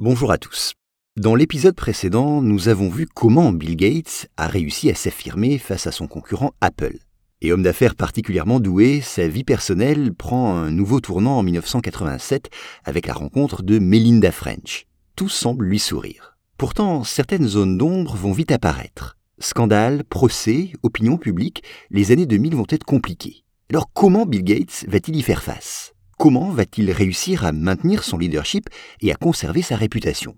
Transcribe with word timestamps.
Bonjour 0.00 0.30
à 0.30 0.38
tous. 0.38 0.74
Dans 1.16 1.34
l'épisode 1.34 1.74
précédent, 1.74 2.40
nous 2.40 2.68
avons 2.68 2.88
vu 2.88 3.08
comment 3.12 3.50
Bill 3.50 3.74
Gates 3.74 4.28
a 4.36 4.46
réussi 4.46 4.88
à 4.90 4.94
s'affirmer 4.94 5.58
face 5.58 5.88
à 5.88 5.92
son 5.92 6.06
concurrent 6.06 6.52
Apple. 6.60 6.98
Et 7.40 7.50
homme 7.50 7.64
d'affaires 7.64 7.96
particulièrement 7.96 8.60
doué, 8.60 9.00
sa 9.00 9.26
vie 9.26 9.42
personnelle 9.42 10.14
prend 10.14 10.54
un 10.54 10.70
nouveau 10.70 11.00
tournant 11.00 11.38
en 11.38 11.42
1987 11.42 12.48
avec 12.84 13.08
la 13.08 13.12
rencontre 13.12 13.64
de 13.64 13.80
Melinda 13.80 14.30
French. 14.30 14.86
Tout 15.16 15.28
semble 15.28 15.64
lui 15.64 15.80
sourire. 15.80 16.38
Pourtant, 16.58 17.02
certaines 17.02 17.48
zones 17.48 17.76
d'ombre 17.76 18.14
vont 18.14 18.30
vite 18.30 18.52
apparaître. 18.52 19.16
Scandales, 19.40 20.04
procès, 20.04 20.74
opinion 20.84 21.16
publique, 21.16 21.64
les 21.90 22.12
années 22.12 22.26
2000 22.26 22.54
vont 22.54 22.66
être 22.68 22.84
compliquées. 22.84 23.42
Alors 23.68 23.90
comment 23.92 24.26
Bill 24.26 24.44
Gates 24.44 24.84
va-t-il 24.86 25.16
y 25.16 25.22
faire 25.22 25.42
face? 25.42 25.92
Comment 26.18 26.50
va-t-il 26.50 26.90
réussir 26.90 27.44
à 27.44 27.52
maintenir 27.52 28.02
son 28.02 28.18
leadership 28.18 28.68
et 29.00 29.12
à 29.12 29.14
conserver 29.14 29.62
sa 29.62 29.76
réputation? 29.76 30.36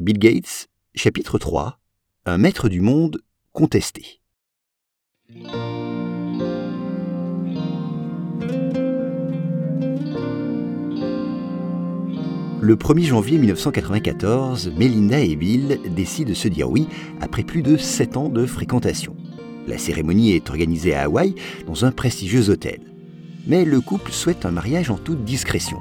Bill 0.00 0.18
Gates, 0.18 0.66
chapitre 0.96 1.38
3 1.38 1.78
Un 2.24 2.38
maître 2.38 2.68
du 2.68 2.80
monde 2.80 3.20
contesté. 3.52 4.20
Le 12.60 12.74
1er 12.74 13.04
janvier 13.04 13.38
1994, 13.38 14.72
Melinda 14.76 15.20
et 15.20 15.36
Bill 15.36 15.78
décident 15.94 16.30
de 16.30 16.34
se 16.34 16.48
dire 16.48 16.68
oui 16.68 16.88
après 17.20 17.44
plus 17.44 17.62
de 17.62 17.76
7 17.76 18.16
ans 18.16 18.28
de 18.28 18.44
fréquentation. 18.44 19.14
La 19.68 19.78
cérémonie 19.78 20.32
est 20.32 20.50
organisée 20.50 20.94
à 20.94 21.02
Hawaï 21.02 21.36
dans 21.68 21.84
un 21.84 21.92
prestigieux 21.92 22.50
hôtel 22.50 22.80
mais 23.46 23.64
le 23.64 23.80
couple 23.80 24.12
souhaite 24.12 24.44
un 24.44 24.50
mariage 24.50 24.90
en 24.90 24.96
toute 24.96 25.24
discrétion. 25.24 25.78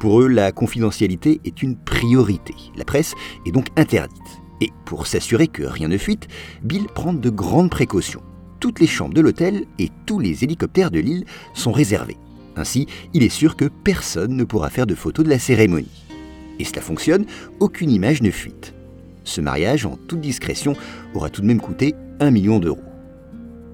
Pour 0.00 0.20
eux, 0.20 0.28
la 0.28 0.50
confidentialité 0.50 1.40
est 1.44 1.62
une 1.62 1.76
priorité. 1.76 2.54
La 2.76 2.84
presse 2.84 3.14
est 3.46 3.52
donc 3.52 3.68
interdite. 3.76 4.20
Et 4.60 4.70
pour 4.84 5.06
s'assurer 5.06 5.48
que 5.48 5.62
rien 5.62 5.88
ne 5.88 5.98
fuite, 5.98 6.28
Bill 6.62 6.86
prend 6.86 7.12
de 7.12 7.30
grandes 7.30 7.70
précautions. 7.70 8.22
Toutes 8.58 8.80
les 8.80 8.86
chambres 8.86 9.14
de 9.14 9.20
l'hôtel 9.20 9.64
et 9.78 9.90
tous 10.06 10.18
les 10.18 10.44
hélicoptères 10.44 10.90
de 10.90 11.00
l'île 11.00 11.24
sont 11.54 11.72
réservés. 11.72 12.16
Ainsi, 12.56 12.86
il 13.14 13.22
est 13.22 13.28
sûr 13.28 13.56
que 13.56 13.64
personne 13.64 14.36
ne 14.36 14.44
pourra 14.44 14.70
faire 14.70 14.86
de 14.86 14.94
photos 14.94 15.24
de 15.24 15.30
la 15.30 15.38
cérémonie. 15.38 16.04
Et 16.58 16.64
cela 16.64 16.82
fonctionne, 16.82 17.26
aucune 17.60 17.90
image 17.90 18.22
ne 18.22 18.30
fuite. 18.30 18.74
Ce 19.24 19.40
mariage, 19.40 19.86
en 19.86 19.96
toute 19.96 20.20
discrétion, 20.20 20.74
aura 21.14 21.30
tout 21.30 21.42
de 21.42 21.46
même 21.46 21.60
coûté 21.60 21.94
un 22.20 22.30
million 22.30 22.58
d'euros. 22.58 22.82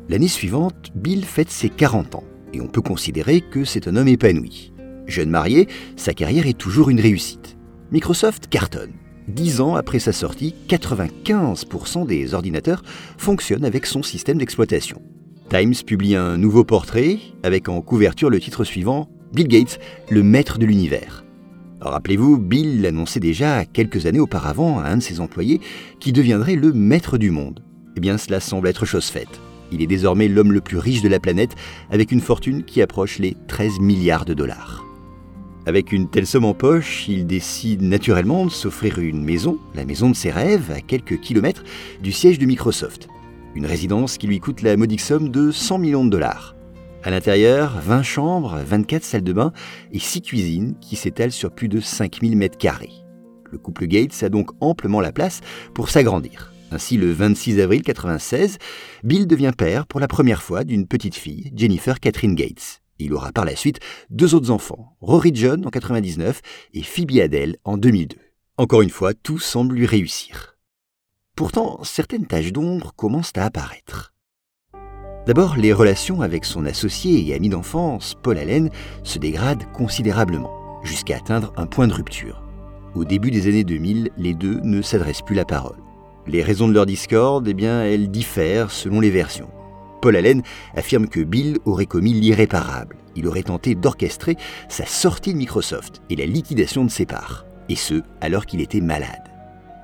L'année 0.08 0.28
suivante, 0.28 0.90
Bill 0.94 1.24
fête 1.24 1.50
ses 1.50 1.68
40 1.68 2.14
ans 2.14 2.24
et 2.52 2.60
on 2.60 2.66
peut 2.66 2.82
considérer 2.82 3.40
que 3.40 3.64
c'est 3.64 3.88
un 3.88 3.96
homme 3.96 4.08
épanoui. 4.08 4.72
Jeune 5.06 5.30
marié, 5.30 5.68
sa 5.96 6.14
carrière 6.14 6.46
est 6.46 6.58
toujours 6.58 6.90
une 6.90 7.00
réussite. 7.00 7.56
Microsoft 7.90 8.48
cartonne. 8.48 8.92
Dix 9.28 9.60
ans 9.60 9.74
après 9.74 9.98
sa 9.98 10.12
sortie, 10.12 10.54
95% 10.68 12.06
des 12.06 12.34
ordinateurs 12.34 12.82
fonctionnent 13.16 13.64
avec 13.64 13.86
son 13.86 14.02
système 14.02 14.38
d'exploitation. 14.38 15.02
Times 15.50 15.74
publie 15.86 16.14
un 16.14 16.36
nouveau 16.36 16.64
portrait 16.64 17.18
avec 17.42 17.68
en 17.68 17.80
couverture 17.80 18.30
le 18.30 18.40
titre 18.40 18.64
suivant 18.64 19.08
Bill 19.32 19.48
Gates, 19.48 19.78
le 20.10 20.22
maître 20.22 20.58
de 20.58 20.66
l'univers. 20.66 21.24
Rappelez-vous, 21.80 22.38
Bill 22.38 22.82
l'annonçait 22.82 23.20
déjà 23.20 23.64
quelques 23.64 24.06
années 24.06 24.20
auparavant 24.20 24.78
à 24.78 24.88
un 24.88 24.96
de 24.96 25.02
ses 25.02 25.20
employés 25.20 25.60
qui 26.00 26.12
deviendrait 26.12 26.56
le 26.56 26.72
maître 26.72 27.18
du 27.18 27.30
monde. 27.30 27.62
Eh 27.96 28.00
bien, 28.00 28.18
cela 28.18 28.40
semble 28.40 28.68
être 28.68 28.84
chose 28.84 29.06
faite. 29.06 29.40
Il 29.72 29.82
est 29.82 29.86
désormais 29.86 30.28
l'homme 30.28 30.52
le 30.52 30.60
plus 30.60 30.78
riche 30.78 31.02
de 31.02 31.08
la 31.08 31.20
planète, 31.20 31.54
avec 31.90 32.12
une 32.12 32.20
fortune 32.20 32.64
qui 32.64 32.82
approche 32.82 33.18
les 33.18 33.36
13 33.48 33.80
milliards 33.80 34.24
de 34.24 34.34
dollars. 34.34 34.84
Avec 35.66 35.92
une 35.92 36.08
telle 36.08 36.26
somme 36.26 36.46
en 36.46 36.54
poche, 36.54 37.08
il 37.08 37.26
décide 37.26 37.82
naturellement 37.82 38.46
de 38.46 38.50
s'offrir 38.50 38.98
une 38.98 39.22
maison, 39.22 39.58
la 39.74 39.84
maison 39.84 40.08
de 40.08 40.16
ses 40.16 40.30
rêves, 40.30 40.70
à 40.70 40.80
quelques 40.80 41.20
kilomètres 41.20 41.62
du 42.02 42.10
siège 42.10 42.38
de 42.38 42.46
Microsoft. 42.46 43.08
Une 43.54 43.66
résidence 43.66 44.16
qui 44.16 44.26
lui 44.26 44.40
coûte 44.40 44.62
la 44.62 44.76
modique 44.78 45.00
somme 45.00 45.28
de 45.28 45.50
100 45.50 45.78
millions 45.78 46.04
de 46.04 46.10
dollars. 46.10 46.54
À 47.02 47.10
l'intérieur, 47.10 47.80
20 47.82 48.02
chambres, 48.02 48.58
24 48.64 49.04
salles 49.04 49.22
de 49.22 49.32
bain 49.32 49.52
et 49.92 49.98
6 49.98 50.22
cuisines 50.22 50.74
qui 50.80 50.96
s'étalent 50.96 51.32
sur 51.32 51.50
plus 51.50 51.68
de 51.68 51.80
5000 51.80 52.36
mètres 52.36 52.58
carrés. 52.58 53.04
Le 53.50 53.58
couple 53.58 53.86
Gates 53.86 54.22
a 54.22 54.28
donc 54.28 54.50
amplement 54.60 55.00
la 55.00 55.12
place 55.12 55.40
pour 55.74 55.90
s'agrandir. 55.90 56.47
Ainsi, 56.70 56.96
le 56.96 57.12
26 57.12 57.60
avril 57.60 57.80
1996, 57.80 58.58
Bill 59.02 59.26
devient 59.26 59.52
père 59.56 59.86
pour 59.86 60.00
la 60.00 60.08
première 60.08 60.42
fois 60.42 60.64
d'une 60.64 60.86
petite 60.86 61.14
fille, 61.14 61.50
Jennifer 61.56 61.98
Catherine 61.98 62.34
Gates. 62.34 62.82
Il 62.98 63.12
aura 63.14 63.32
par 63.32 63.44
la 63.44 63.56
suite 63.56 63.78
deux 64.10 64.34
autres 64.34 64.50
enfants, 64.50 64.96
Rory 65.00 65.30
John 65.34 65.60
en 65.60 65.70
1999 65.70 66.40
et 66.74 66.82
Phoebe 66.82 67.20
Adele 67.20 67.56
en 67.64 67.78
2002. 67.78 68.16
Encore 68.58 68.82
une 68.82 68.90
fois, 68.90 69.14
tout 69.14 69.38
semble 69.38 69.76
lui 69.76 69.86
réussir. 69.86 70.56
Pourtant, 71.36 71.78
certaines 71.84 72.26
taches 72.26 72.52
d'ombre 72.52 72.92
commencent 72.96 73.32
à 73.36 73.44
apparaître. 73.44 74.12
D'abord, 75.26 75.56
les 75.56 75.72
relations 75.72 76.22
avec 76.22 76.44
son 76.44 76.66
associé 76.66 77.26
et 77.26 77.34
ami 77.34 77.48
d'enfance, 77.48 78.14
Paul 78.22 78.38
Allen, 78.38 78.70
se 79.04 79.18
dégradent 79.18 79.70
considérablement, 79.72 80.82
jusqu'à 80.82 81.16
atteindre 81.16 81.52
un 81.56 81.66
point 81.66 81.86
de 81.86 81.92
rupture. 81.92 82.42
Au 82.94 83.04
début 83.04 83.30
des 83.30 83.46
années 83.46 83.64
2000, 83.64 84.10
les 84.16 84.34
deux 84.34 84.58
ne 84.64 84.82
s'adressent 84.82 85.22
plus 85.22 85.36
la 85.36 85.44
parole. 85.44 85.76
Les 86.28 86.42
raisons 86.42 86.68
de 86.68 86.74
leur 86.74 86.84
discorde, 86.84 87.48
eh 87.48 87.54
bien, 87.54 87.82
elles 87.82 88.10
diffèrent 88.10 88.70
selon 88.70 89.00
les 89.00 89.08
versions. 89.08 89.48
Paul 90.02 90.14
Allen 90.14 90.42
affirme 90.76 91.08
que 91.08 91.20
Bill 91.20 91.56
aurait 91.64 91.86
commis 91.86 92.12
l'irréparable. 92.12 92.96
Il 93.16 93.26
aurait 93.26 93.42
tenté 93.42 93.74
d'orchestrer 93.74 94.36
sa 94.68 94.84
sortie 94.84 95.32
de 95.32 95.38
Microsoft 95.38 96.02
et 96.10 96.16
la 96.16 96.26
liquidation 96.26 96.84
de 96.84 96.90
ses 96.90 97.06
parts. 97.06 97.46
Et 97.70 97.76
ce, 97.76 98.02
alors 98.20 98.44
qu'il 98.44 98.60
était 98.60 98.82
malade. 98.82 99.32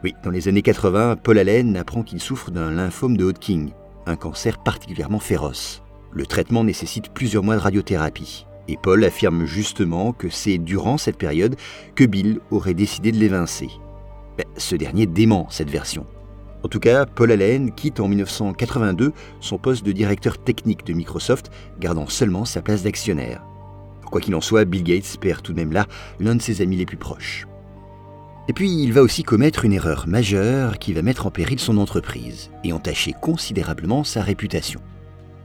Oui, 0.05 0.15
dans 0.23 0.31
les 0.31 0.47
années 0.47 0.61
80, 0.61 1.17
Paul 1.17 1.39
Allen 1.39 1.79
apprend 1.79 2.03
qu'il 2.03 2.21
souffre 2.21 2.51
d'un 2.51 2.71
lymphome 2.71 3.17
de 3.17 3.25
Hodgkin, 3.25 3.69
un 4.05 4.17
cancer 4.17 4.63
particulièrement 4.63 5.21
féroce. 5.21 5.83
Le 6.13 6.27
traitement 6.27 6.63
nécessite 6.63 7.09
plusieurs 7.09 7.43
mois 7.43 7.57
de 7.57 7.61
radiothérapie. 7.61 8.47
Et 8.69 8.77
Paul 8.77 9.03
affirme 9.03 9.47
justement 9.47 10.13
que 10.13 10.29
c'est 10.29 10.59
durant 10.59 10.99
cette 10.99 11.17
période 11.17 11.57
que 11.95 12.05
Bill 12.05 12.41
aurait 12.51 12.75
décidé 12.75 13.13
de 13.13 13.19
l'évincer. 13.19 13.71
Ben, 14.37 14.45
ce 14.59 14.77
dernier 14.77 15.07
dément 15.07 15.47
cette 15.49 15.71
version. 15.71 16.07
En 16.65 16.69
tout 16.69 16.81
cas, 16.81 17.05
Paul 17.05 17.31
Allen 17.31 17.73
quitte 17.73 18.01
en 18.01 18.09
1982 18.09 19.13
son 19.41 19.59
poste 19.59 19.85
de 19.85 19.93
directeur 19.93 20.39
technique 20.39 20.87
de 20.87 20.95
Microsoft, 20.95 21.51
gardant 21.79 22.09
seulement 22.09 22.47
sa 22.47 22.63
place 22.63 22.83
d'actionnaire. 22.83 23.45
Quoi 24.07 24.23
qu'il 24.23 24.35
en 24.35 24.41
soit, 24.41 24.65
Bill 24.65 24.83
Gates 24.83 25.19
perd 25.21 25.43
tout 25.43 25.53
de 25.53 25.59
même 25.59 25.73
là 25.73 25.87
l'un 26.21 26.35
de 26.35 26.41
ses 26.41 26.63
amis 26.63 26.77
les 26.77 26.87
plus 26.87 26.97
proches. 26.97 27.47
Et 28.49 28.55
puis, 28.55 28.83
il 28.83 28.95
va 28.95 29.03
aussi 29.03 29.25
commettre 29.25 29.67
une 29.67 29.75
erreur 29.75 30.07
majeure 30.07 30.79
qui 30.79 30.95
va 30.95 31.03
mettre 31.03 31.27
en 31.27 31.31
péril 31.31 31.61
son 31.61 31.77
entreprise 31.77 32.51
et 32.65 32.73
entacher 32.73 33.13
considérablement 33.21 34.03
sa 34.03 34.23
réputation. 34.23 34.81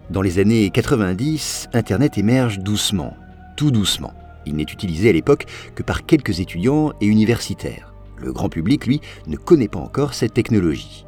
Dans 0.10 0.22
les 0.22 0.40
années 0.40 0.70
90, 0.70 1.68
Internet 1.74 2.18
émerge 2.18 2.60
doucement, 2.60 3.18
tout 3.58 3.72
doucement. 3.72 4.14
Il 4.46 4.56
n'est 4.56 4.64
utilisé 4.64 5.10
à 5.10 5.14
l'époque 5.14 5.48
que 5.76 5.84
par 5.84 6.06
quelques 6.06 6.40
étudiants 6.40 6.94
et 7.02 7.08
universitaires. 7.08 7.94
Le 8.16 8.32
grand 8.32 8.48
public, 8.48 8.86
lui, 8.86 9.02
ne 9.28 9.36
connaît 9.36 9.68
pas 9.68 9.80
encore 9.80 10.14
cette 10.14 10.34
technologie. 10.34 11.06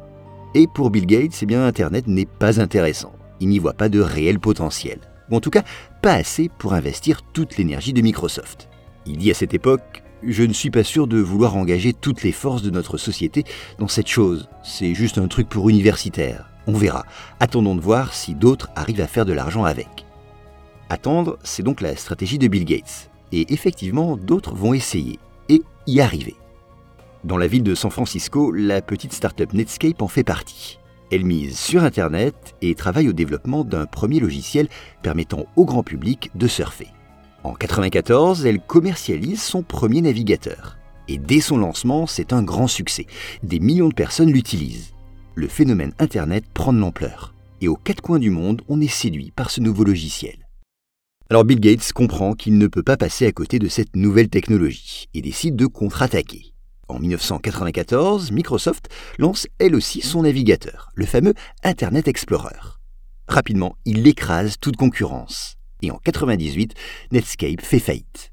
Et 0.54 0.66
pour 0.66 0.90
Bill 0.90 1.06
Gates, 1.06 1.38
eh 1.42 1.46
bien, 1.46 1.64
Internet 1.64 2.06
n'est 2.06 2.26
pas 2.26 2.60
intéressant. 2.60 3.12
Il 3.40 3.48
n'y 3.48 3.58
voit 3.58 3.72
pas 3.72 3.88
de 3.88 4.00
réel 4.00 4.38
potentiel. 4.38 4.98
Ou 5.30 5.36
en 5.36 5.40
tout 5.40 5.50
cas, 5.50 5.64
pas 6.02 6.12
assez 6.12 6.50
pour 6.58 6.74
investir 6.74 7.22
toute 7.32 7.56
l'énergie 7.56 7.94
de 7.94 8.02
Microsoft. 8.02 8.68
Il 9.06 9.16
dit 9.16 9.30
à 9.30 9.34
cette 9.34 9.54
époque 9.54 10.02
Je 10.22 10.42
ne 10.42 10.52
suis 10.52 10.70
pas 10.70 10.84
sûr 10.84 11.06
de 11.06 11.18
vouloir 11.18 11.56
engager 11.56 11.94
toutes 11.94 12.22
les 12.22 12.32
forces 12.32 12.62
de 12.62 12.70
notre 12.70 12.98
société 12.98 13.44
dans 13.78 13.88
cette 13.88 14.08
chose. 14.08 14.48
C'est 14.62 14.94
juste 14.94 15.18
un 15.18 15.26
truc 15.26 15.48
pour 15.48 15.70
universitaires. 15.70 16.50
On 16.66 16.74
verra. 16.74 17.04
Attendons 17.40 17.74
de 17.74 17.80
voir 17.80 18.12
si 18.12 18.34
d'autres 18.34 18.70
arrivent 18.76 19.00
à 19.00 19.08
faire 19.08 19.24
de 19.24 19.32
l'argent 19.32 19.64
avec. 19.64 20.06
Attendre, 20.90 21.38
c'est 21.42 21.62
donc 21.62 21.80
la 21.80 21.96
stratégie 21.96 22.38
de 22.38 22.48
Bill 22.48 22.66
Gates. 22.66 23.10
Et 23.32 23.52
effectivement, 23.54 24.18
d'autres 24.18 24.54
vont 24.54 24.74
essayer 24.74 25.18
et 25.48 25.62
y 25.86 26.00
arriver. 26.00 26.36
Dans 27.24 27.36
la 27.36 27.46
ville 27.46 27.62
de 27.62 27.76
San 27.76 27.92
Francisco, 27.92 28.50
la 28.50 28.82
petite 28.82 29.12
start-up 29.12 29.52
Netscape 29.52 30.02
en 30.02 30.08
fait 30.08 30.24
partie. 30.24 30.80
Elle 31.12 31.24
mise 31.24 31.56
sur 31.56 31.84
Internet 31.84 32.56
et 32.62 32.74
travaille 32.74 33.08
au 33.08 33.12
développement 33.12 33.62
d'un 33.62 33.86
premier 33.86 34.18
logiciel 34.18 34.68
permettant 35.02 35.46
au 35.54 35.64
grand 35.64 35.84
public 35.84 36.32
de 36.34 36.48
surfer. 36.48 36.88
En 37.44 37.50
1994, 37.50 38.44
elle 38.44 38.60
commercialise 38.60 39.40
son 39.40 39.62
premier 39.62 40.00
navigateur. 40.00 40.78
Et 41.06 41.18
dès 41.18 41.40
son 41.40 41.58
lancement, 41.58 42.08
c'est 42.08 42.32
un 42.32 42.42
grand 42.42 42.66
succès. 42.66 43.06
Des 43.44 43.60
millions 43.60 43.88
de 43.88 43.94
personnes 43.94 44.32
l'utilisent. 44.32 44.92
Le 45.36 45.46
phénomène 45.46 45.92
Internet 46.00 46.44
prend 46.52 46.72
de 46.72 46.78
l'ampleur. 46.78 47.34
Et 47.60 47.68
aux 47.68 47.76
quatre 47.76 48.00
coins 48.00 48.18
du 48.18 48.30
monde, 48.30 48.62
on 48.68 48.80
est 48.80 48.88
séduit 48.88 49.30
par 49.30 49.52
ce 49.52 49.60
nouveau 49.60 49.84
logiciel. 49.84 50.48
Alors 51.30 51.44
Bill 51.44 51.60
Gates 51.60 51.92
comprend 51.92 52.34
qu'il 52.34 52.58
ne 52.58 52.66
peut 52.66 52.82
pas 52.82 52.96
passer 52.96 53.26
à 53.26 53.32
côté 53.32 53.60
de 53.60 53.68
cette 53.68 53.94
nouvelle 53.94 54.28
technologie 54.28 55.08
et 55.14 55.22
décide 55.22 55.54
de 55.54 55.66
contre-attaquer. 55.66 56.52
En 56.92 56.98
1994, 56.98 58.32
Microsoft 58.32 58.90
lance 59.18 59.46
elle 59.58 59.74
aussi 59.74 60.02
son 60.02 60.24
navigateur, 60.24 60.92
le 60.94 61.06
fameux 61.06 61.32
Internet 61.64 62.06
Explorer. 62.06 62.76
Rapidement, 63.28 63.76
il 63.86 64.06
écrase 64.06 64.56
toute 64.60 64.76
concurrence. 64.76 65.56
Et 65.80 65.90
en 65.90 65.94
1998, 65.94 66.74
Netscape 67.12 67.62
fait 67.62 67.78
faillite. 67.78 68.30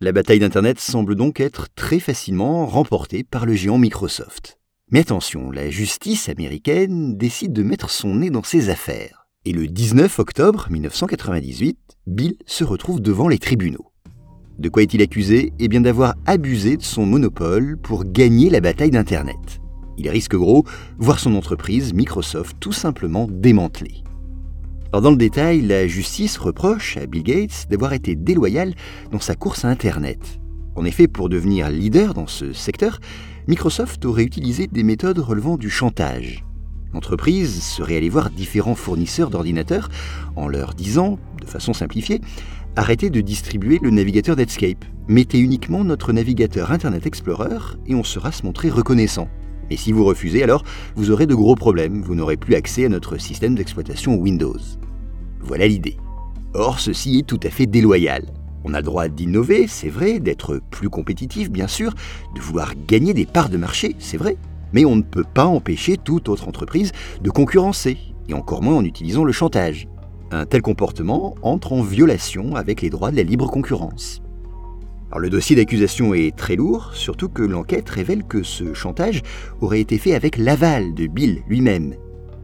La 0.00 0.12
bataille 0.12 0.38
d'Internet 0.38 0.78
semble 0.80 1.14
donc 1.14 1.40
être 1.40 1.68
très 1.74 1.98
facilement 1.98 2.66
remportée 2.66 3.24
par 3.24 3.46
le 3.46 3.54
géant 3.54 3.78
Microsoft. 3.78 4.58
Mais 4.90 5.00
attention, 5.00 5.50
la 5.50 5.70
justice 5.70 6.28
américaine 6.28 7.16
décide 7.16 7.54
de 7.54 7.62
mettre 7.62 7.88
son 7.88 8.16
nez 8.16 8.28
dans 8.28 8.42
ses 8.42 8.68
affaires. 8.68 9.28
Et 9.46 9.52
le 9.52 9.66
19 9.66 10.18
octobre 10.18 10.66
1998, 10.68 11.78
Bill 12.06 12.36
se 12.44 12.64
retrouve 12.64 13.00
devant 13.00 13.28
les 13.28 13.38
tribunaux. 13.38 13.93
De 14.58 14.68
quoi 14.68 14.82
est-il 14.82 15.02
accusé? 15.02 15.52
Eh 15.58 15.66
bien 15.66 15.80
d'avoir 15.80 16.14
abusé 16.26 16.76
de 16.76 16.82
son 16.82 17.06
monopole 17.06 17.76
pour 17.76 18.04
gagner 18.04 18.50
la 18.50 18.60
bataille 18.60 18.92
d'Internet. 18.92 19.60
Il 19.98 20.08
risque 20.08 20.36
gros, 20.36 20.64
voir 20.96 21.18
son 21.18 21.34
entreprise, 21.34 21.92
Microsoft, 21.92 22.56
tout 22.60 22.72
simplement 22.72 23.26
démantelée. 23.28 24.04
Alors 24.92 25.02
dans 25.02 25.10
le 25.10 25.16
détail, 25.16 25.62
la 25.62 25.88
justice 25.88 26.38
reproche 26.38 26.96
à 26.96 27.06
Bill 27.06 27.24
Gates 27.24 27.66
d'avoir 27.68 27.94
été 27.94 28.14
déloyal 28.14 28.74
dans 29.10 29.18
sa 29.18 29.34
course 29.34 29.64
à 29.64 29.68
Internet. 29.68 30.38
En 30.76 30.84
effet, 30.84 31.08
pour 31.08 31.28
devenir 31.28 31.68
leader 31.68 32.14
dans 32.14 32.28
ce 32.28 32.52
secteur, 32.52 33.00
Microsoft 33.48 34.04
aurait 34.04 34.22
utilisé 34.22 34.68
des 34.68 34.84
méthodes 34.84 35.18
relevant 35.18 35.56
du 35.56 35.68
chantage. 35.68 36.44
L'entreprise 36.92 37.60
serait 37.60 37.96
allée 37.96 38.08
voir 38.08 38.30
différents 38.30 38.76
fournisseurs 38.76 39.30
d'ordinateurs 39.30 39.88
en 40.36 40.46
leur 40.46 40.74
disant, 40.74 41.18
de 41.40 41.46
façon 41.46 41.72
simplifiée, 41.72 42.20
arrêtez 42.76 43.10
de 43.10 43.20
distribuer 43.20 43.78
le 43.82 43.90
navigateur 43.90 44.36
Netscape. 44.36 44.84
Mettez 45.08 45.38
uniquement 45.38 45.84
notre 45.84 46.12
navigateur 46.12 46.72
Internet 46.72 47.06
Explorer 47.06 47.76
et 47.86 47.94
on 47.94 48.04
sera 48.04 48.32
se 48.32 48.44
montrer 48.44 48.70
reconnaissant. 48.70 49.28
Et 49.70 49.76
si 49.76 49.92
vous 49.92 50.04
refusez, 50.04 50.42
alors 50.42 50.64
vous 50.96 51.10
aurez 51.10 51.26
de 51.26 51.34
gros 51.34 51.54
problèmes, 51.54 52.02
vous 52.02 52.14
n'aurez 52.14 52.36
plus 52.36 52.54
accès 52.54 52.84
à 52.84 52.88
notre 52.88 53.18
système 53.18 53.54
d'exploitation 53.54 54.16
Windows. 54.16 54.58
Voilà 55.40 55.66
l'idée. 55.66 55.96
Or, 56.54 56.78
ceci 56.78 57.18
est 57.18 57.26
tout 57.26 57.40
à 57.42 57.50
fait 57.50 57.66
déloyal. 57.66 58.24
On 58.64 58.74
a 58.74 58.82
droit 58.82 59.08
d'innover, 59.08 59.66
c'est 59.66 59.88
vrai, 59.88 60.20
d'être 60.20 60.60
plus 60.70 60.88
compétitif, 60.88 61.50
bien 61.50 61.68
sûr, 61.68 61.92
de 62.34 62.40
vouloir 62.40 62.72
gagner 62.86 63.12
des 63.12 63.26
parts 63.26 63.50
de 63.50 63.58
marché, 63.58 63.94
c'est 63.98 64.16
vrai, 64.16 64.36
mais 64.72 64.84
on 64.84 64.96
ne 64.96 65.02
peut 65.02 65.24
pas 65.24 65.44
empêcher 65.44 65.98
toute 65.98 66.28
autre 66.30 66.48
entreprise 66.48 66.92
de 67.22 67.30
concurrencer, 67.30 67.98
et 68.28 68.34
encore 68.34 68.62
moins 68.62 68.76
en 68.76 68.84
utilisant 68.84 69.24
le 69.24 69.32
chantage. 69.32 69.86
Un 70.30 70.46
tel 70.46 70.62
comportement 70.62 71.34
entre 71.42 71.72
en 71.72 71.82
violation 71.82 72.56
avec 72.56 72.82
les 72.82 72.90
droits 72.90 73.10
de 73.10 73.16
la 73.16 73.22
libre 73.22 73.50
concurrence. 73.50 74.22
Le 75.16 75.30
dossier 75.30 75.54
d'accusation 75.54 76.12
est 76.12 76.36
très 76.36 76.56
lourd, 76.56 76.90
surtout 76.92 77.28
que 77.28 77.42
l'enquête 77.42 77.88
révèle 77.88 78.24
que 78.24 78.42
ce 78.42 78.74
chantage 78.74 79.22
aurait 79.60 79.80
été 79.80 79.96
fait 79.96 80.14
avec 80.14 80.36
l'aval 80.36 80.92
de 80.92 81.06
Bill 81.06 81.42
lui-même. 81.48 81.94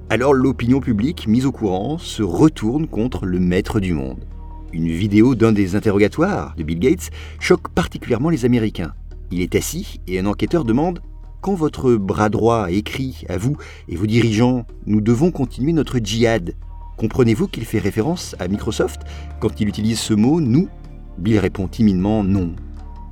Alors 0.09 0.35
l'opinion 0.35 0.81
publique, 0.81 1.27
mise 1.27 1.47
au 1.47 1.53
courant, 1.53 1.99
se 1.99 2.23
retourne 2.23 2.87
contre 2.87 3.27
le 3.27 3.41
maître 3.41 3.81
du 3.81 3.93
monde. 3.93 4.25
Une 4.73 4.89
vidéo 4.89 5.35
d'un 5.35 5.53
des 5.53 5.75
interrogatoires 5.75 6.55
de 6.57 6.63
Bill 6.63 6.79
Gates 6.79 7.11
choque 7.41 7.69
particulièrement 7.71 8.31
les 8.31 8.45
Américains. 8.45 8.93
Il 9.33 9.41
est 9.41 9.57
assis 9.57 10.01
et 10.07 10.21
un 10.21 10.27
enquêteur 10.27 10.65
demande 10.65 11.01
Quand 11.41 11.55
votre 11.55 11.95
bras 11.95 12.29
droit 12.29 12.71
écrit 12.71 13.25
à 13.29 13.37
vous 13.37 13.57
et 13.89 13.97
vos 13.97 14.07
dirigeants 14.07 14.65
Nous 14.87 15.01
devons 15.01 15.33
continuer 15.33 15.73
notre 15.73 15.99
djihad, 15.99 16.55
comprenez-vous 17.01 17.49
qu'il 17.49 17.65
fait 17.65 17.79
référence 17.79 18.37
à 18.41 18.47
Microsoft 18.47 19.01
quand 19.41 19.59
il 19.59 19.69
utilise 19.69 19.99
ce 19.99 20.13
mot 20.13 20.39
nous? 20.39 20.69
Bill 21.17 21.39
répond 21.39 21.67
timidement 21.67 22.23
non. 22.23 22.55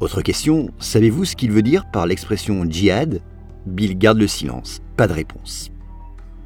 Autre 0.00 0.20
question 0.20 0.69
savez-vous 0.79 1.25
ce 1.25 1.35
qu'il 1.35 1.52
veut 1.52 1.62
dire 1.62 1.90
par 1.90 2.06
l'expression 2.06 2.67
djihad 2.69 3.23
Bill 3.64 3.96
garde 3.96 4.19
le 4.19 4.26
silence, 4.26 4.82
pas 4.99 5.08
de 5.08 5.14
réponse. 5.14 5.70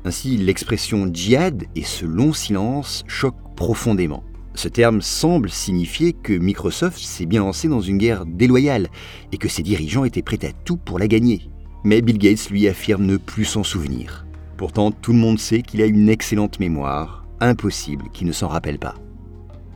Ainsi, 0.05 0.37
l'expression 0.37 1.11
djihad 1.13 1.65
et 1.75 1.83
ce 1.83 2.07
long 2.07 2.33
silence 2.33 3.03
choquent 3.09 3.57
profondément. 3.57 4.23
Ce 4.55 4.69
terme 4.69 5.03
semble 5.03 5.51
signifier 5.51 6.13
que 6.13 6.35
Microsoft 6.35 7.01
s'est 7.01 7.27
bien 7.27 7.41
lancé 7.41 7.67
dans 7.67 7.81
une 7.81 7.99
guerre 7.99 8.25
déloyale 8.25 8.87
et 9.33 9.37
que 9.37 9.49
ses 9.49 9.65
dirigeants 9.65 10.05
étaient 10.05 10.23
prêts 10.23 10.45
à 10.45 10.53
tout 10.65 10.77
pour 10.77 11.01
la 11.01 11.09
gagner. 11.09 11.51
Mais 11.83 12.03
Bill 12.03 12.19
Gates 12.19 12.51
lui 12.51 12.69
affirme 12.69 13.05
ne 13.05 13.17
plus 13.17 13.47
s'en 13.47 13.65
souvenir. 13.65 14.27
Pourtant, 14.57 14.93
tout 14.93 15.13
le 15.13 15.19
monde 15.19 15.41
sait 15.41 15.63
qu'il 15.63 15.83
a 15.83 15.87
une 15.87 16.09
excellente 16.09 16.61
mémoire, 16.61 17.22
impossible 17.43 18.09
qu'il 18.13 18.27
ne 18.27 18.33
s'en 18.33 18.49
rappelle 18.49 18.79
pas. 18.79 18.95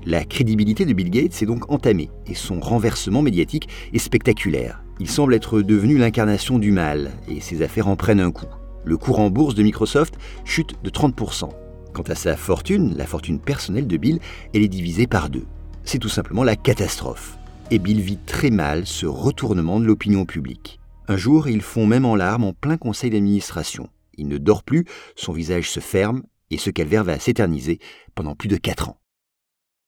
La 0.05 0.25
crédibilité 0.25 0.85
de 0.85 0.93
Bill 0.93 1.11
Gates 1.11 1.43
est 1.43 1.47
donc 1.47 1.71
entamée 1.71 2.11
et 2.27 2.35
son 2.35 2.61
renversement 2.61 3.23
médiatique 3.23 3.69
est 3.93 3.99
spectaculaire. 3.99 4.83
Il 5.01 5.11
semble 5.11 5.35
être 5.35 5.63
devenu 5.63 5.99
l'incarnation 5.99 6.59
du 6.59 6.71
mal 6.71 7.11
et 7.29 7.41
ses 7.41 7.63
affaires 7.63 7.89
en 7.89 7.97
prennent 7.97 8.21
un 8.21 8.31
coup. 8.31 8.47
Le 8.85 8.97
cours 8.97 9.19
en 9.19 9.31
bourse 9.31 9.57
de 9.57 9.65
Microsoft 9.65 10.15
chute 10.45 10.75
de 10.85 10.91
30%. 10.91 11.51
Quant 11.93 12.03
à 12.03 12.15
sa 12.15 12.37
fortune, 12.37 12.95
la 12.97 13.07
fortune 13.07 13.41
personnelle 13.41 13.89
de 13.89 13.97
Bill, 13.97 14.21
elle 14.55 14.63
est 14.63 14.69
divisée 14.69 15.09
par 15.09 15.29
deux. 15.29 15.47
C'est 15.83 15.99
tout 15.99 16.09
simplement 16.09 16.45
la 16.45 16.57
catastrophe. 16.57 17.37
Et 17.73 17.81
Bill 17.81 18.01
vit 18.01 18.19
très 18.19 18.51
mal 18.51 18.87
ce 18.87 19.07
retournement 19.07 19.81
de 19.81 19.87
l'opinion 19.87 20.25
publique. 20.25 20.79
Un 21.09 21.17
jour, 21.17 21.49
ils 21.49 21.63
font 21.63 21.87
même 21.87 22.05
en 22.05 22.15
larmes 22.15 22.45
en 22.45 22.53
plein 22.53 22.77
conseil 22.77 23.11
d'administration. 23.11 23.89
Il 24.17 24.29
ne 24.29 24.39
dort 24.39 24.63
plus, 24.63 24.85
son 25.17 25.33
visage 25.33 25.71
se 25.71 25.81
ferme, 25.81 26.23
et 26.51 26.59
ce 26.59 26.71
calvaire 26.71 27.05
va 27.05 27.19
s'éterniser 27.19 27.79
pendant 28.15 28.35
plus 28.35 28.49
de 28.49 28.57
4 28.57 28.89
ans. 28.89 29.01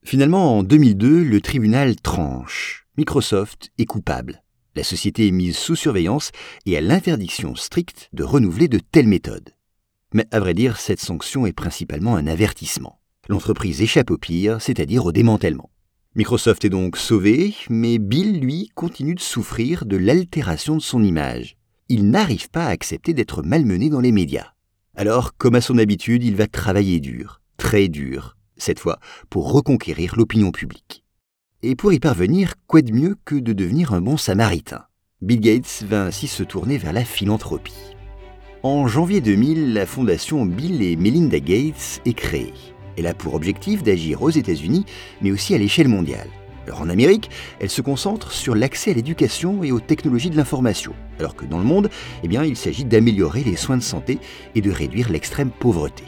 Finalement, 0.05 0.58
en 0.58 0.62
2002, 0.62 1.22
le 1.22 1.40
tribunal 1.40 1.96
tranche. 1.96 2.87
Microsoft 2.96 3.70
est 3.78 3.84
coupable. 3.84 4.43
La 4.75 4.84
société 4.84 5.26
est 5.26 5.32
mise 5.32 5.56
sous 5.56 5.76
surveillance 5.76 6.31
et 6.66 6.76
a 6.76 6.81
l'interdiction 6.81 7.55
stricte 7.56 8.08
de 8.12 8.22
renouveler 8.22 8.69
de 8.69 8.78
telles 8.78 9.08
méthodes. 9.08 9.50
Mais 10.14 10.26
à 10.31 10.40
vrai 10.40 10.55
dire, 10.55 10.78
cette 10.78 11.00
sanction 11.00 11.46
est 11.46 11.52
principalement 11.52 12.16
un 12.16 12.26
avertissement. 12.26 13.00
L'entreprise 13.28 13.82
échappe 13.82 14.10
au 14.10 14.19
pire, 14.19 14.62
c'est-à-dire 14.62 15.05
au 15.05 15.12
démantèlement. 15.12 15.70
Microsoft 16.14 16.64
est 16.64 16.70
donc 16.70 16.96
sauvé, 16.96 17.55
mais 17.69 17.99
Bill, 17.99 18.40
lui, 18.40 18.70
continue 18.75 19.14
de 19.14 19.20
souffrir 19.20 19.84
de 19.84 19.96
l'altération 19.96 20.76
de 20.76 20.82
son 20.82 21.02
image. 21.02 21.56
Il 21.88 22.10
n'arrive 22.10 22.49
pas 22.49 22.64
à 22.64 22.70
accepter 22.70 23.14
d'être 23.14 23.43
malmené 23.43 23.90
dans 23.90 24.00
les 24.00 24.12
médias. 24.12 24.52
Alors, 24.99 25.37
comme 25.37 25.55
à 25.55 25.61
son 25.61 25.79
habitude, 25.79 26.25
il 26.25 26.35
va 26.35 26.49
travailler 26.49 26.99
dur, 26.99 27.41
très 27.56 27.87
dur, 27.87 28.37
cette 28.56 28.81
fois 28.81 28.99
pour 29.31 29.53
reconquérir 29.53 30.17
l'opinion 30.17 30.50
publique. 30.50 31.05
Et 31.62 31.77
pour 31.77 31.93
y 31.93 32.00
parvenir, 32.00 32.55
quoi 32.67 32.83
de 32.83 32.91
mieux 32.91 33.15
que 33.25 33.37
de 33.37 33.53
devenir 33.53 33.93
un 33.95 34.00
bon 34.00 34.17
samaritain? 34.17 34.87
Bill 35.23 35.39
Gates 35.39 35.85
va 35.89 36.03
ainsi 36.03 36.27
se 36.27 36.43
tourner 36.43 36.79
vers 36.79 36.93
la 36.93 37.05
philanthropie. 37.05 37.95
En 38.65 38.89
janvier 38.89 39.21
2000, 39.21 39.73
la 39.73 39.87
fondation 39.87 40.45
Bill 40.45 40.83
et 40.83 40.97
Melinda 40.97 41.39
Gates 41.39 42.01
est 42.05 42.15
créée. 42.15 42.53
Elle 42.97 43.06
a 43.06 43.15
pour 43.15 43.35
objectif 43.35 43.85
d'agir 43.85 44.23
aux 44.23 44.31
États-Unis, 44.31 44.85
mais 45.23 45.31
aussi 45.31 45.55
à 45.55 45.59
l'échelle 45.59 45.87
mondiale. 45.87 46.29
Alors 46.69 46.82
en 46.82 46.91
Amérique, 46.91 47.31
elle 47.61 47.70
se 47.70 47.81
concentre 47.81 48.31
sur 48.31 48.55
l'accès 48.55 48.91
à 48.91 48.94
l'éducation 48.94 49.65
et 49.65 49.73
aux 49.73 49.81
technologies 49.81 50.29
de 50.29 50.37
l'information, 50.37 50.93
alors 51.19 51.35
que 51.35 51.47
dans 51.47 51.56
le 51.56 51.65
monde, 51.65 51.88
eh 52.23 52.26
il 52.26 52.56
s'agit 52.59 52.85
d'améliorer 52.85 53.43
les 53.43 53.56
soins 53.56 53.79
de 53.79 53.82
santé 53.82 54.19
et 54.55 54.60
de 54.60 54.70
réduire 54.70 55.08
l'extrême 55.08 55.48
pauvreté. 55.48 56.05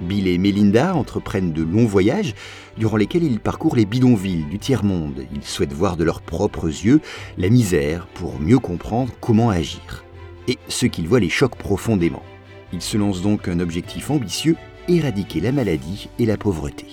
Bill 0.00 0.26
et 0.26 0.38
Melinda 0.38 0.96
entreprennent 0.96 1.52
de 1.52 1.62
longs 1.62 1.86
voyages 1.86 2.34
durant 2.76 2.96
lesquels 2.96 3.22
ils 3.22 3.38
parcourent 3.38 3.76
les 3.76 3.84
bidonvilles 3.84 4.46
du 4.50 4.58
tiers-monde. 4.58 5.24
Ils 5.32 5.44
souhaitent 5.44 5.72
voir 5.72 5.96
de 5.96 6.02
leurs 6.02 6.22
propres 6.22 6.66
yeux 6.66 7.00
la 7.38 7.48
misère 7.48 8.08
pour 8.08 8.40
mieux 8.40 8.58
comprendre 8.58 9.12
comment 9.20 9.50
agir 9.50 10.04
et 10.48 10.58
ce 10.66 10.86
qu'ils 10.86 11.06
voient 11.06 11.20
les 11.20 11.28
choque 11.28 11.54
profondément. 11.54 12.24
Ils 12.72 12.82
se 12.82 12.96
lancent 12.96 13.22
donc 13.22 13.46
un 13.46 13.60
objectif 13.60 14.10
ambitieux, 14.10 14.56
éradiquer 14.88 15.38
la 15.38 15.52
maladie 15.52 16.08
et 16.18 16.26
la 16.26 16.36
pauvreté. 16.36 16.86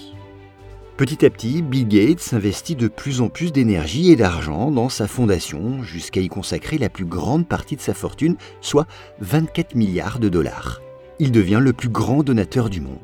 Petit 1.00 1.26
à 1.26 1.30
petit, 1.30 1.62
Bill 1.62 1.88
Gates 1.88 2.34
investit 2.34 2.76
de 2.76 2.90
plus 2.90 3.22
en 3.22 3.30
plus 3.30 3.54
d'énergie 3.54 4.12
et 4.12 4.18
d'argent 4.18 4.70
dans 4.70 4.90
sa 4.90 5.08
fondation 5.08 5.82
jusqu'à 5.82 6.20
y 6.20 6.28
consacrer 6.28 6.78
la 6.78 6.90
plus 6.90 7.06
grande 7.06 7.48
partie 7.48 7.78
de 7.78 7.82
sa 7.82 7.94
fortune, 7.94 8.36
soit 8.60 8.86
24 9.22 9.76
milliards 9.76 10.20
de 10.20 10.28
dollars. 10.28 10.82
Il 11.18 11.32
devient 11.32 11.62
le 11.62 11.72
plus 11.72 11.88
grand 11.88 12.22
donateur 12.22 12.70
du 12.70 12.82
monde. 12.82 12.98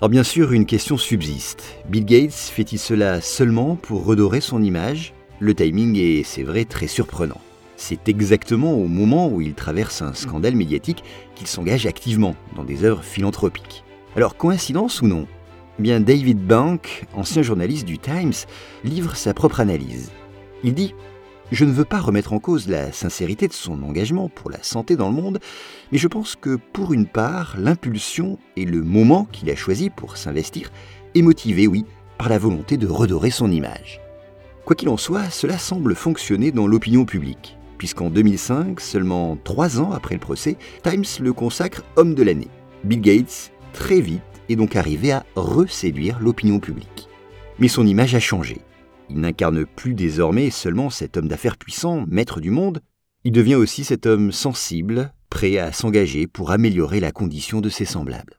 Alors 0.00 0.10
bien 0.10 0.22
sûr, 0.22 0.52
une 0.52 0.66
question 0.66 0.98
subsiste. 0.98 1.78
Bill 1.88 2.04
Gates 2.04 2.34
fait-il 2.34 2.76
cela 2.76 3.22
seulement 3.22 3.76
pour 3.76 4.04
redorer 4.04 4.42
son 4.42 4.62
image? 4.62 5.14
Le 5.38 5.54
timing 5.54 5.96
est, 5.96 6.24
c'est 6.24 6.42
vrai, 6.42 6.66
très 6.66 6.88
surprenant. 6.88 7.40
C'est 7.78 8.06
exactement 8.10 8.74
au 8.74 8.86
moment 8.86 9.30
où 9.30 9.40
il 9.40 9.54
traverse 9.54 10.02
un 10.02 10.12
scandale 10.12 10.56
médiatique 10.56 11.02
qu'il 11.36 11.46
s'engage 11.46 11.86
activement 11.86 12.36
dans 12.54 12.64
des 12.64 12.84
œuvres 12.84 13.02
philanthropiques. 13.02 13.82
Alors, 14.14 14.36
coïncidence 14.36 15.00
ou 15.00 15.06
non? 15.06 15.26
David 15.78 16.46
Bank, 16.46 17.04
ancien 17.14 17.42
journaliste 17.42 17.84
du 17.84 17.98
Times, 17.98 18.32
livre 18.84 19.16
sa 19.16 19.34
propre 19.34 19.60
analyse. 19.60 20.10
Il 20.62 20.74
dit 20.74 20.94
Je 21.50 21.64
ne 21.64 21.72
veux 21.72 21.84
pas 21.84 22.00
remettre 22.00 22.32
en 22.32 22.38
cause 22.38 22.68
la 22.68 22.92
sincérité 22.92 23.48
de 23.48 23.52
son 23.52 23.82
engagement 23.82 24.28
pour 24.28 24.50
la 24.50 24.62
santé 24.62 24.96
dans 24.96 25.08
le 25.08 25.20
monde, 25.20 25.40
mais 25.90 25.98
je 25.98 26.08
pense 26.08 26.36
que 26.36 26.56
pour 26.72 26.92
une 26.92 27.06
part, 27.06 27.56
l'impulsion 27.58 28.38
et 28.56 28.64
le 28.64 28.82
moment 28.82 29.26
qu'il 29.32 29.50
a 29.50 29.56
choisi 29.56 29.90
pour 29.90 30.16
s'investir 30.16 30.70
est 31.14 31.22
motivé, 31.22 31.66
oui, 31.66 31.84
par 32.18 32.28
la 32.28 32.38
volonté 32.38 32.76
de 32.76 32.86
redorer 32.86 33.30
son 33.30 33.50
image. 33.50 34.00
Quoi 34.64 34.76
qu'il 34.76 34.88
en 34.88 34.96
soit, 34.96 35.28
cela 35.30 35.58
semble 35.58 35.94
fonctionner 35.94 36.52
dans 36.52 36.66
l'opinion 36.66 37.04
publique 37.04 37.56
puisqu'en 37.76 38.08
2005, 38.08 38.80
seulement 38.80 39.36
trois 39.44 39.78
ans 39.78 39.92
après 39.92 40.14
le 40.14 40.20
procès, 40.20 40.56
Times 40.82 41.04
le 41.20 41.34
consacre 41.34 41.82
homme 41.96 42.14
de 42.14 42.22
l'année. 42.22 42.48
Bill 42.82 43.02
Gates, 43.02 43.52
très 43.74 44.00
vite, 44.00 44.22
est 44.48 44.56
donc 44.56 44.76
arrivé 44.76 45.12
à 45.12 45.24
reséduire 45.34 46.18
l'opinion 46.20 46.60
publique. 46.60 47.08
Mais 47.58 47.68
son 47.68 47.86
image 47.86 48.14
a 48.14 48.20
changé. 48.20 48.58
Il 49.10 49.20
n'incarne 49.20 49.66
plus 49.66 49.94
désormais 49.94 50.50
seulement 50.50 50.90
cet 50.90 51.16
homme 51.16 51.28
d'affaires 51.28 51.56
puissant, 51.56 52.04
maître 52.08 52.40
du 52.40 52.50
monde, 52.50 52.80
il 53.26 53.32
devient 53.32 53.54
aussi 53.54 53.84
cet 53.84 54.04
homme 54.04 54.32
sensible, 54.32 55.14
prêt 55.30 55.56
à 55.56 55.72
s'engager 55.72 56.26
pour 56.26 56.50
améliorer 56.50 57.00
la 57.00 57.10
condition 57.10 57.62
de 57.62 57.70
ses 57.70 57.86
semblables. 57.86 58.38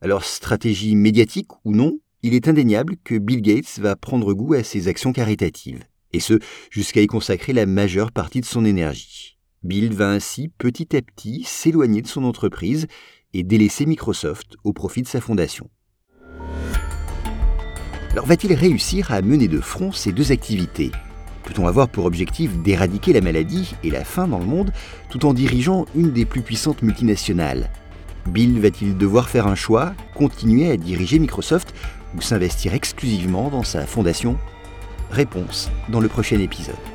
Alors 0.00 0.24
stratégie 0.24 0.96
médiatique 0.96 1.50
ou 1.64 1.74
non, 1.74 1.98
il 2.22 2.34
est 2.34 2.48
indéniable 2.48 2.96
que 3.04 3.18
Bill 3.18 3.42
Gates 3.42 3.78
va 3.78 3.94
prendre 3.94 4.32
goût 4.32 4.54
à 4.54 4.64
ses 4.64 4.88
actions 4.88 5.12
caritatives, 5.12 5.84
et 6.14 6.20
ce 6.20 6.38
jusqu'à 6.70 7.02
y 7.02 7.06
consacrer 7.06 7.52
la 7.52 7.66
majeure 7.66 8.10
partie 8.10 8.40
de 8.40 8.46
son 8.46 8.64
énergie. 8.64 9.38
Bill 9.62 9.92
va 9.92 10.10
ainsi 10.10 10.48
petit 10.48 10.96
à 10.96 11.02
petit 11.02 11.44
s'éloigner 11.44 12.00
de 12.00 12.08
son 12.08 12.24
entreprise 12.24 12.86
et 13.34 13.42
délaisser 13.42 13.86
Microsoft 13.86 14.56
au 14.64 14.72
profit 14.72 15.02
de 15.02 15.08
sa 15.08 15.20
fondation. 15.20 15.68
Alors 18.12 18.26
va-t-il 18.26 18.52
réussir 18.52 19.10
à 19.10 19.22
mener 19.22 19.48
de 19.48 19.60
front 19.60 19.90
ces 19.90 20.12
deux 20.12 20.32
activités? 20.32 20.92
Peut-on 21.44 21.66
avoir 21.66 21.88
pour 21.88 22.04
objectif 22.04 22.56
d'éradiquer 22.58 23.12
la 23.12 23.20
maladie 23.20 23.74
et 23.82 23.90
la 23.90 24.04
faim 24.04 24.28
dans 24.28 24.38
le 24.38 24.44
monde 24.44 24.72
tout 25.10 25.24
en 25.24 25.32
dirigeant 25.32 25.86
une 25.94 26.12
des 26.12 26.24
plus 26.24 26.42
puissantes 26.42 26.82
multinationales? 26.82 27.70
Bill 28.26 28.60
va-t-il 28.60 28.96
devoir 28.96 29.28
faire 29.28 29.46
un 29.46 29.54
choix, 29.54 29.94
continuer 30.14 30.70
à 30.70 30.76
diriger 30.76 31.18
Microsoft 31.18 31.74
ou 32.16 32.20
s'investir 32.20 32.74
exclusivement 32.74 33.48
dans 33.48 33.64
sa 33.64 33.86
fondation? 33.86 34.36
Réponse 35.10 35.70
dans 35.88 36.00
le 36.00 36.08
prochain 36.08 36.38
épisode. 36.38 36.91